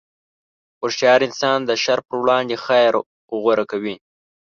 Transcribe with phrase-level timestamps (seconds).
[0.79, 2.93] هوښیار انسان د شر پر وړاندې خیر
[3.41, 3.95] غوره کوي.